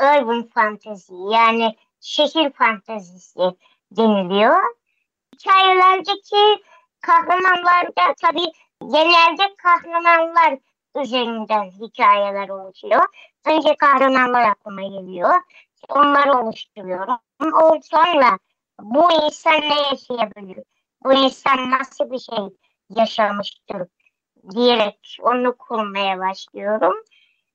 urban 0.00 0.46
fantasy 0.46 1.14
yani 1.30 1.76
şehir 2.00 2.52
fantazisi 2.52 3.40
deniliyor. 3.90 4.62
Hikayelerdeki 5.34 6.62
kahramanlarda 7.00 8.14
tabii 8.20 8.52
genelde 8.80 9.54
kahramanlar 9.56 10.58
üzerinden 10.96 11.70
hikayeler 11.70 12.48
oluşuyor. 12.48 13.06
Önce 13.46 13.76
kahramanlar 13.76 14.42
aklıma 14.42 14.82
geliyor. 14.82 15.34
Onları 15.88 16.38
oluşturuyorum. 16.38 17.18
O 17.62 17.80
sonra 17.82 18.38
bu 18.80 19.12
insan 19.12 19.60
ne 19.60 19.80
yaşayabilir? 19.80 20.64
Bu 21.04 21.12
insan 21.12 21.70
nasıl 21.70 22.10
bir 22.10 22.18
şey 22.18 22.56
yaşamıştır 22.90 23.82
diyerek 24.50 25.18
onu 25.22 25.56
kurmaya 25.56 26.18
başlıyorum. 26.18 26.94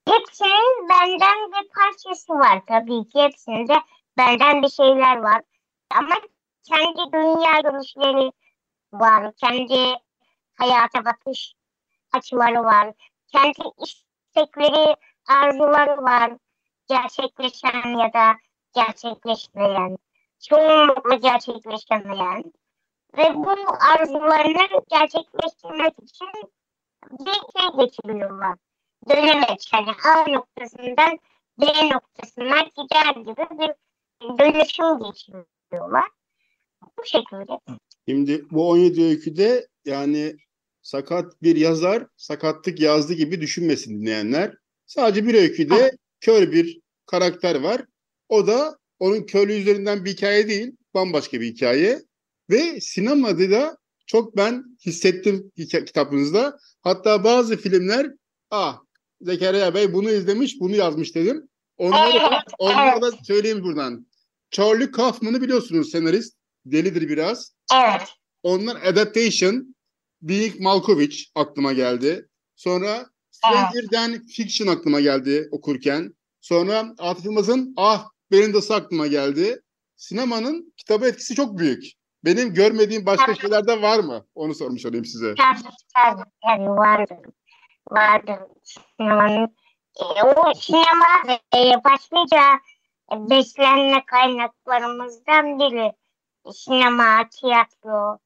Hepsinin 0.08 0.89
benden 0.89 1.52
bir 1.52 1.69
parçası 1.69 2.34
var 2.34 2.62
tabii 2.67 3.08
ki 3.08 3.21
hepsinde 3.21 3.82
benden 4.17 4.62
bir 4.62 4.69
şeyler 4.69 5.17
var. 5.17 5.41
Ama 5.95 6.15
kendi 6.63 7.13
dünya 7.13 7.60
görüşleri 7.60 8.32
var, 8.93 9.34
kendi 9.36 9.95
hayata 10.56 11.06
bakış 11.06 11.54
açıları 12.13 12.63
var, 12.63 12.93
kendi 13.32 13.60
istekleri, 13.84 14.96
arzuları 15.28 16.04
var, 16.04 16.38
gerçekleşen 16.90 17.98
ya 17.98 18.13
da 18.13 18.36
gerçekleşmeyen, 18.76 19.98
çoğunlukla 20.50 21.16
gerçekleşemeyen 21.16 22.44
ve 23.18 23.36
bu 23.36 23.52
arzularını 23.94 24.82
gerçekleştirmek 24.90 25.94
için 26.04 26.28
bir 27.12 27.60
şey 27.60 27.86
geçiriyorlar. 27.86 28.58
Dönemeç, 29.10 29.74
yani 29.74 29.90
A 30.06 30.32
noktasından 30.32 31.20
B 31.58 31.66
noktasına 31.90 32.60
gider 32.60 33.16
gibi 33.16 33.60
bir 33.60 33.74
dönüşüm 34.40 35.00
geçiriyorlar. 35.00 36.10
Bu 36.98 37.06
şekilde. 37.06 37.60
Şimdi 38.08 38.46
bu 38.52 38.70
17 38.70 39.04
öyküde 39.04 39.68
yani 39.86 40.36
sakat 40.88 41.43
bir 41.43 41.56
yazar 41.56 42.08
sakatlık 42.17 42.80
yazdı 42.80 43.13
gibi 43.13 43.41
düşünmesin 43.41 44.02
dinleyenler. 44.02 44.54
Sadece 44.86 45.28
bir 45.28 45.34
öyküde 45.34 45.97
kör 46.21 46.52
bir 46.52 46.82
karakter 47.06 47.56
var. 47.56 47.86
O 48.30 48.47
da 48.47 48.78
onun 49.00 49.23
körlüğü 49.23 49.54
üzerinden 49.54 50.06
bir 50.06 50.12
hikaye 50.12 50.47
değil, 50.47 50.71
bambaşka 50.93 51.41
bir 51.41 51.45
hikaye. 51.45 52.02
Ve 52.50 52.82
sinemada 52.82 53.52
da 53.52 53.78
çok 54.06 54.38
ben 54.38 54.63
hissettim 54.86 55.52
kitabınızda. 55.86 56.58
Hatta 56.82 57.23
bazı 57.23 57.58
filmler, 57.58 58.12
ah 58.52 58.80
Zekeriya 59.21 59.73
Bey 59.73 59.93
bunu 59.93 60.10
izlemiş, 60.10 60.60
bunu 60.60 60.76
yazmış 60.76 61.15
dedim. 61.15 61.50
Onları 61.78 62.13
da, 62.13 62.30
Evet, 62.32 62.54
onları 62.60 63.02
da 63.02 63.12
söyleyeyim 63.23 63.63
buradan. 63.63 64.08
Charlie 64.52 64.91
Kaufman'ı 64.91 65.41
biliyorsunuz 65.41 65.91
senarist. 65.91 66.38
Delidir 66.65 67.10
biraz. 67.10 67.54
Evet. 67.76 68.08
Ondan 68.43 68.76
Adaptation, 68.76 69.76
Being 70.22 70.60
Malkovich 70.60 71.24
aklıma 71.36 71.74
geldi. 71.74 72.28
Sonra 72.56 73.06
Stranger'den 73.32 74.22
Fiction 74.28 74.68
aklıma 74.68 75.00
geldi 75.00 75.48
okurken. 75.52 76.14
Sonra 76.42 76.94
Atıf 77.00 77.26
Yılmaz'ın 77.26 77.74
Ah 77.78 78.10
Berindası 78.32 78.76
aklıma 78.76 79.08
geldi. 79.08 79.62
Sinemanın 79.96 80.74
kitaba 80.78 81.08
etkisi 81.08 81.36
çok 81.36 81.58
büyük. 81.58 81.84
Benim 82.26 82.54
görmediğim 82.54 83.06
başka 83.06 83.26
Evet. 83.32 83.42
şeyler 83.42 83.68
de 83.68 83.82
var 83.82 84.00
mı? 84.00 84.26
Onu 84.36 84.56
sormuş 84.56 84.86
olayım 84.86 85.06
size. 85.06 85.36
Tabii 85.36 85.74
tabii 85.96 86.30
tabii 86.48 86.70
vardır. 86.70 87.18
Vardır. 87.92 88.40
Sinemanın 88.98 89.56
e, 90.00 90.24
o 90.24 90.54
sinema 90.54 91.40
e, 91.56 91.84
başlıca 91.84 92.42
beslenme 93.12 94.06
kaynaklarımızdan 94.06 95.60
biri. 95.60 95.94
Sinema, 96.54 97.30
tiyatro, 97.30 98.20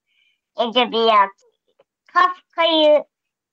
edebiyat. 0.60 1.30
Kafka'yı 2.14 3.06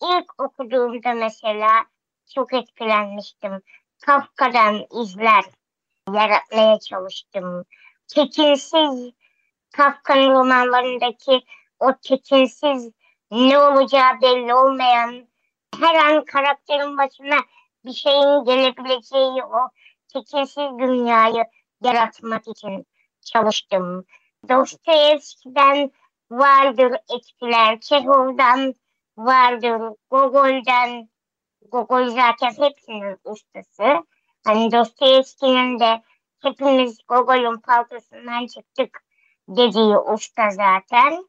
ilk 0.02 0.40
okuduğumda 0.42 1.14
mesela 1.14 1.84
çok 2.34 2.52
etkilenmiştim. 2.52 3.62
Kafka'dan 4.06 4.86
izler 5.02 5.44
yaratmaya 6.12 6.78
çalıştım. 6.78 7.64
Tekinsiz 8.14 9.12
Kafka'nın 9.72 10.30
romanlarındaki 10.30 11.44
o 11.80 11.92
tekinsiz 12.02 12.90
ne 13.30 13.58
olacağı 13.58 14.20
belli 14.22 14.54
olmayan 14.54 15.28
her 15.80 15.94
an 15.94 16.24
karakterin 16.24 16.98
başına 16.98 17.36
bir 17.84 17.92
şeyin 17.92 18.44
gelebileceği 18.44 19.44
o 19.44 19.70
tekinsiz 20.12 20.78
dünyayı 20.78 21.44
yaratmak 21.82 22.48
için 22.48 22.86
çalıştım. 23.20 24.04
Dostoyevski'den 24.48 25.90
vardır 26.30 26.96
etkiler, 27.14 27.80
Çehov'dan 27.80 28.74
vardır, 29.16 29.96
Gogol'den, 30.10 31.08
Gogol 31.72 32.08
zaten 32.08 32.52
hepsinin 32.64 33.16
ustası. 33.24 34.06
Hani 34.44 34.72
Dostoyevski'nin 34.72 35.80
de 35.80 36.02
hepimiz 36.40 36.98
Gogol'un 37.08 37.60
paltosundan 37.60 38.46
çıktık 38.46 39.04
dediği 39.48 39.98
usta 39.98 40.50
zaten. 40.50 41.24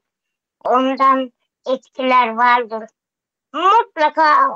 Ondan 0.66 1.32
etkiler 1.68 2.28
vardır. 2.28 2.90
Mutlaka 3.54 4.50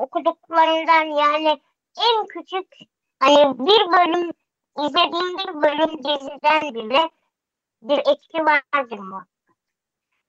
okuduklarından 0.00 1.04
yani 1.04 1.60
en 1.98 2.26
küçük 2.26 2.66
hani 3.20 3.58
bir 3.58 3.92
bölüm 3.92 4.30
izlediğim 4.78 5.38
bir 5.38 5.62
bölüm 5.62 5.98
diziden 5.98 6.74
bile 6.74 7.10
bir 7.82 7.98
etki 7.98 8.38
vardır 8.44 8.98
mı? 8.98 9.26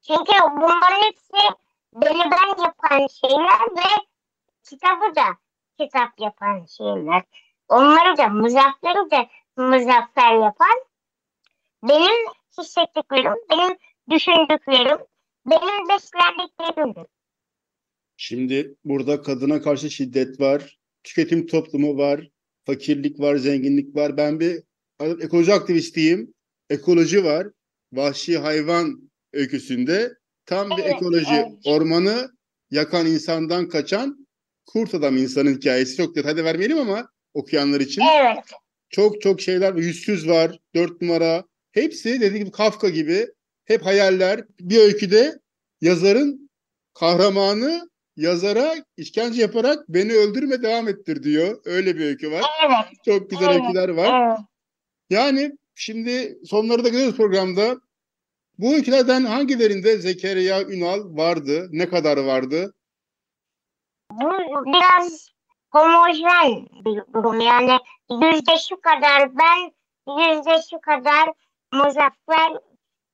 Çünkü 0.07 0.33
bunların 0.55 1.03
hepsi 1.03 1.55
beni 1.93 2.31
ben 2.31 2.63
yapan 2.63 3.07
şeyler 3.07 3.61
ve 3.77 4.05
kitabı 4.63 5.15
da 5.15 5.25
kitap 5.79 6.19
yapan 6.19 6.65
şeyler. 6.65 7.23
Onları 7.69 8.17
da 8.17 8.27
muzafları 8.27 9.11
da 9.11 9.27
muzaffer 9.57 10.35
yapan 10.35 10.85
benim 11.83 12.25
hissettiklerim, 12.59 13.35
benim 13.51 13.77
düşündüklerim, 14.09 14.97
benim 15.45 15.89
beslendiklerimdir. 15.89 17.05
Şimdi 18.17 18.75
burada 18.85 19.21
kadına 19.21 19.61
karşı 19.61 19.89
şiddet 19.89 20.39
var, 20.39 20.79
tüketim 21.03 21.47
toplumu 21.47 21.97
var, 21.97 22.29
fakirlik 22.65 23.19
var, 23.19 23.35
zenginlik 23.35 23.95
var. 23.95 24.17
Ben 24.17 24.39
bir 24.39 24.63
ekoloji 24.99 25.53
aktivistiyim. 25.53 26.33
Ekoloji 26.69 27.23
var. 27.23 27.47
Vahşi 27.93 28.37
hayvan 28.37 29.10
öyküsünde 29.33 30.13
tam 30.45 30.69
bir 30.69 30.83
Evet, 30.83 30.93
ekoloji. 30.95 31.25
evet. 31.33 31.47
Ormanı 31.65 32.31
yakan 32.71 33.05
insandan 33.07 33.69
kaçan 33.69 34.27
kurt 34.65 34.93
adam 34.95 35.17
insanın 35.17 35.55
hikayesi. 35.55 35.97
Çok 35.97 36.15
detayda 36.15 36.43
vermeyelim 36.43 36.77
ama 36.77 37.09
okuyanlar 37.33 37.79
için. 37.81 38.01
Evet, 38.21 38.43
Çok 38.89 39.21
çok 39.21 39.41
şeyler. 39.41 39.73
Yüzsüz 39.73 40.27
var. 40.27 40.59
Dört 40.75 41.01
numara. 41.01 41.43
Hepsi 41.71 42.09
dediğim 42.21 42.37
gibi 42.43 42.51
Kafka 42.51 42.89
gibi. 42.89 43.27
Hep 43.65 43.85
hayaller. 43.85 44.43
Bir 44.59 44.77
öyküde 44.77 45.39
yazarın 45.81 46.49
kahramanı 46.93 47.89
yazara 48.15 48.75
işkence 48.97 49.41
yaparak 49.41 49.89
beni 49.89 50.13
öldürme 50.13 50.61
devam 50.63 50.87
ettir 50.87 51.23
diyor. 51.23 51.61
Öyle 51.65 51.95
bir 51.97 52.05
öykü 52.05 52.31
var. 52.31 52.41
evet, 52.65 53.03
Çok 53.05 53.29
güzel 53.29 53.45
Evet, 53.51 53.61
öyküler 53.65 53.89
var. 53.89 54.27
evet. 54.29 54.39
Yani 55.09 55.51
şimdi 55.75 56.39
sonları 56.45 56.83
da 56.83 56.89
görüyoruz 56.89 57.17
programda. 57.17 57.81
Bu 58.61 58.73
öykülerden 58.73 59.25
hangilerinde 59.25 59.97
Zekeriya 59.97 60.61
Ünal 60.63 61.17
vardı? 61.17 61.67
Ne 61.71 61.89
kadar 61.89 62.17
vardı? 62.17 62.73
Bu 64.11 64.31
biraz 64.65 65.31
homojen 65.71 66.67
bir 66.85 67.13
durum. 67.13 67.41
Yani 67.41 67.79
yüzde 68.09 68.57
şu 68.69 68.81
kadar 68.81 69.29
ben, 69.37 69.71
yüzde 70.07 70.61
şu 70.69 70.81
kadar 70.81 71.33
muzaffer 71.73 72.57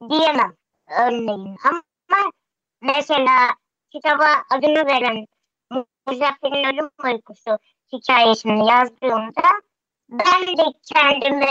diyemem 0.10 0.56
örneğin. 1.00 1.56
Ama 1.64 2.32
mesela 2.82 3.50
kitaba 3.92 4.28
adını 4.50 4.86
veren 4.86 5.28
Muzaffer'in 6.08 6.74
Ölüm 6.74 6.90
Uykusu 7.04 7.58
hikayesini 7.94 8.68
yazdığımda 8.70 9.50
ben 10.10 10.58
de 10.58 10.64
kendimi 10.94 11.50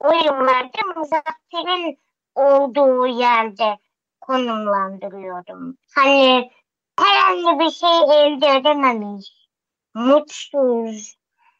o 0.00 0.12
yıllarda 0.12 0.86
Muzaffer'in 0.96 1.98
olduğu 2.34 3.06
yerde 3.06 3.78
konumlandırıyordum. 4.20 5.76
Hani 5.94 6.50
herhangi 6.98 7.58
bir 7.58 7.70
şey 7.70 7.98
elde 7.98 8.46
edememiş, 8.46 9.48
mutsuz, 9.94 11.16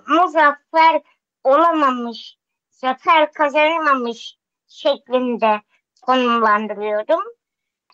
muzaffer 0.08 1.02
olamamış, 1.44 2.37
zafer 2.70 3.32
kazanamamış 3.32 4.37
şeklinde 4.68 5.61
konumlandırıyordum. 6.02 7.22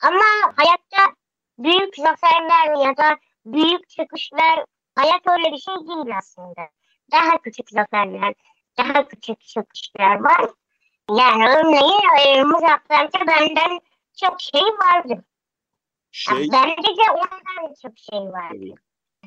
Ama 0.02 0.54
hayatta 0.56 1.14
büyük 1.58 1.96
zaferler 1.96 2.86
ya 2.86 2.96
da 2.96 3.18
büyük 3.44 3.88
çıkışlar 3.88 4.64
hayat 4.94 5.22
öyle 5.26 5.52
bir 5.52 5.58
şey 5.58 5.74
değil 5.74 6.18
aslında. 6.18 6.68
Daha 7.12 7.38
küçük 7.42 7.70
zaferler, 7.70 8.34
daha 8.78 9.08
küçük 9.08 9.40
çıkışlar 9.40 10.20
var. 10.20 10.50
Yani 11.11 11.49
örneğin 11.49 12.47
Muzaffer'de 12.49 13.27
benden 13.27 13.81
çok 14.21 14.40
şey 14.40 14.61
vardı. 14.62 15.25
Şey, 16.11 16.49
Bende 16.53 16.83
de 16.83 17.12
ondan 17.14 17.75
çok 17.83 17.99
şey 17.99 18.18
vardı. 18.18 18.64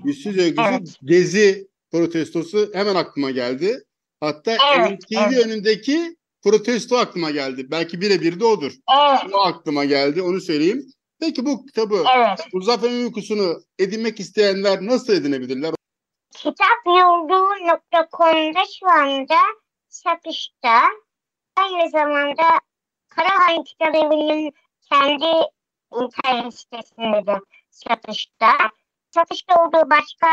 Yüzsüz 0.03 0.37
öyküsü 0.37 0.67
Evet. 0.69 0.97
Gezi 1.03 1.67
protestosu 1.91 2.69
hemen 2.73 2.95
aklıma 2.95 3.31
geldi. 3.31 3.83
Hatta 4.19 4.57
Evet, 4.75 4.91
MTV 4.91 5.17
evet. 5.17 5.45
önündeki 5.45 6.15
protesto 6.43 6.97
aklıma 6.97 7.31
geldi. 7.31 7.71
Belki 7.71 8.01
birebir 8.01 8.39
de 8.39 8.45
odur. 8.45 8.71
Evet, 8.99 9.33
O 9.33 9.39
aklıma 9.39 9.85
geldi 9.85 10.21
onu 10.21 10.41
söyleyeyim. 10.41 10.85
Peki 11.19 11.45
bu 11.45 11.65
kitabı 11.65 12.03
evet. 12.17 12.47
Muzaffer 12.53 12.89
Uykusu'nu 12.89 13.61
edinmek 13.79 14.19
isteyenler 14.19 14.79
nasıl 14.81 15.13
edinebilirler? 15.13 15.73
Kitapyurdu.com'da 16.35 18.59
şu 18.79 18.89
anda 18.89 19.35
satışta. 19.89 20.81
Aynı 21.55 21.89
zamanda 21.89 22.43
Karahan 23.09 23.63
Kitabevi'nin 23.63 24.53
kendi 24.89 25.25
internet 25.91 26.53
sitesinde 26.53 27.27
de 27.27 27.39
satışta. 27.69 28.47
Satışta 29.11 29.63
olduğu 29.63 29.89
başka 29.89 30.27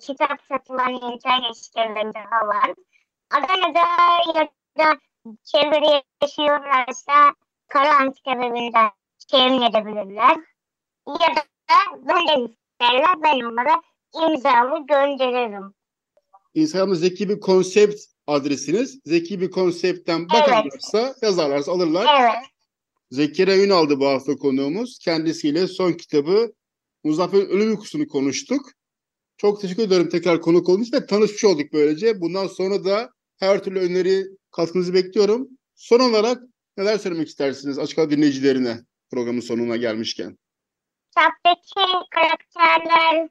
kitap 0.00 0.40
satılan 0.48 0.92
internet 0.92 1.56
siteleri 1.56 2.14
daha 2.14 2.48
var. 2.48 2.74
Adana'da 3.30 3.78
ya 4.36 4.48
da 4.78 4.98
çevrede 5.44 6.02
yaşıyorlarsa 6.22 7.34
Karahan 7.68 8.12
Kitabevi'nden 8.12 8.90
temin 9.30 9.62
edebilirler. 9.62 10.36
Ya 11.08 11.36
da 11.36 11.42
benden 11.96 12.48
isterler 12.48 13.22
ben 13.22 13.40
onlara 13.40 13.82
imzalı 14.14 14.86
gönderirim. 14.86 15.74
Zeki 16.94 17.28
bir 17.28 17.40
konsept 17.40 18.17
adresiniz. 18.28 19.00
Zeki 19.04 19.40
bir 19.40 19.50
konseptten 19.50 20.28
bakarlarsa 20.28 21.14
yazarlarsa 21.22 21.72
alırlar. 21.72 22.06
Evet. 22.20 22.44
Zekeriya 23.10 23.64
Ünal'dı 23.64 24.00
bu 24.00 24.06
hafta 24.06 24.36
konuğumuz. 24.36 24.98
Kendisiyle 24.98 25.66
son 25.66 25.92
kitabı 25.92 26.52
Muzaffer'in 27.04 27.48
Ölüm 27.48 27.70
Uykusu'nu 27.70 28.06
konuştuk. 28.06 28.70
Çok 29.36 29.60
teşekkür 29.60 29.82
ederim 29.82 30.08
tekrar 30.08 30.40
konuk 30.40 30.68
olduğunuz 30.68 30.92
ve 30.92 31.06
tanışmış 31.06 31.44
olduk 31.44 31.72
böylece. 31.72 32.20
Bundan 32.20 32.46
sonra 32.46 32.84
da 32.84 33.10
her 33.38 33.64
türlü 33.64 33.78
öneri 33.78 34.24
katkınızı 34.50 34.94
bekliyorum. 34.94 35.48
Son 35.74 36.00
olarak 36.00 36.42
neler 36.76 36.98
söylemek 36.98 37.28
istersiniz 37.28 37.78
açık 37.78 38.10
dinleyicilerine 38.10 38.78
programın 39.10 39.40
sonuna 39.40 39.76
gelmişken? 39.76 40.38
Kitaptaki 41.06 42.06
karakterler 42.10 43.28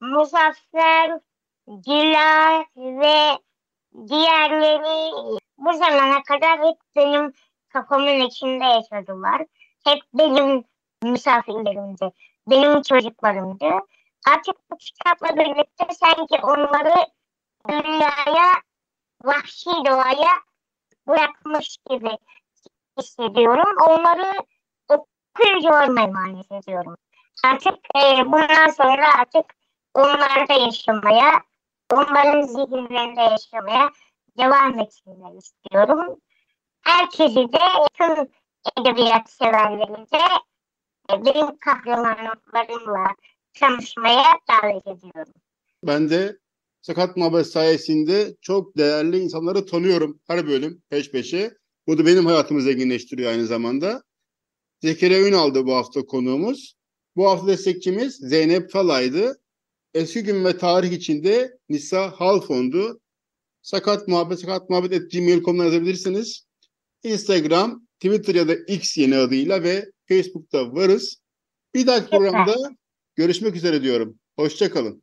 Muzaffer, 0.00 1.20
Dila 1.68 2.64
ve 2.76 3.45
diğerleri 4.08 5.12
bu 5.58 5.72
zamana 5.72 6.22
kadar 6.22 6.58
hep 6.58 6.76
benim 6.96 7.32
kafamın 7.68 8.20
içinde 8.20 8.64
yaşadılar. 8.64 9.42
Hep 9.84 10.02
benim 10.14 10.64
misafirlerimdi, 11.02 12.10
benim 12.46 12.82
çocuklarımdı. 12.82 13.70
Artık 14.28 14.70
bu 14.70 14.76
kitapla 14.76 15.36
birlikte 15.36 15.94
sanki 15.94 16.38
onları 16.42 17.06
dünyaya, 17.68 18.52
vahşi 19.24 19.70
doğaya 19.70 20.32
bırakmış 21.08 21.76
gibi 21.90 22.18
hissediyorum. 22.98 23.76
Onları 23.88 24.32
okuyucularıma 24.88 26.02
emanet 26.02 26.52
ediyorum. 26.52 26.96
Artık 27.44 27.74
e, 27.96 28.24
bundan 28.26 28.66
sonra 28.66 29.18
artık 29.18 29.54
onlarda 29.94 30.52
yaşamaya, 30.52 31.42
onların 31.92 32.42
zihinlerinde 32.42 33.20
yaşamaya 33.20 33.90
devam 34.38 34.78
etsinler 34.78 35.38
istiyorum. 35.38 36.16
Herkesi 36.80 37.52
de 37.52 37.58
tüm 37.94 38.28
edebiyat 38.80 39.30
severleri 39.30 40.06
de 40.12 40.22
e, 41.12 41.24
benim 41.24 41.58
kahramanlarımla 41.58 43.14
tanışmaya 43.54 44.24
davet 44.48 44.86
ediyorum. 44.86 45.34
Ben 45.82 46.10
de 46.10 46.38
Sakat 46.82 47.16
Muhabbet 47.16 47.46
sayesinde 47.46 48.36
çok 48.40 48.76
değerli 48.76 49.18
insanları 49.18 49.66
tanıyorum 49.66 50.20
her 50.26 50.46
bölüm 50.46 50.82
peş 50.88 51.10
peşe. 51.10 51.56
Bu 51.86 51.98
da 51.98 52.06
benim 52.06 52.26
hayatımı 52.26 52.62
zenginleştiriyor 52.62 53.30
aynı 53.30 53.46
zamanda. 53.46 54.02
Zekeriya 54.82 55.28
Ünal'dı 55.28 55.66
bu 55.66 55.74
hafta 55.74 56.06
konuğumuz. 56.06 56.76
Bu 57.16 57.30
hafta 57.30 57.46
destekçimiz 57.46 58.16
Zeynep 58.16 58.70
Falay'dı. 58.70 59.40
Eski 59.96 60.22
gün 60.22 60.44
ve 60.44 60.58
tarih 60.58 60.92
içinde 60.92 61.58
Nisa 61.68 62.10
Halfon'du. 62.10 63.00
Sakat 63.62 64.08
Muhabbet, 64.08 64.40
sakat 64.40 64.70
muhabbet 64.70 64.92
at 64.92 65.10
gmail.com'dan 65.10 65.64
yazabilirsiniz. 65.64 66.46
Instagram, 67.02 67.86
Twitter 68.00 68.34
ya 68.34 68.48
da 68.48 68.54
X 68.54 68.96
yeni 68.96 69.16
adıyla 69.16 69.62
ve 69.62 69.84
Facebook'ta 70.08 70.72
varız. 70.72 71.16
Bir 71.74 71.86
dahaki 71.86 72.10
programda 72.10 72.54
görüşmek 73.14 73.56
üzere 73.56 73.82
diyorum. 73.82 74.18
Hoşçakalın. 74.38 75.02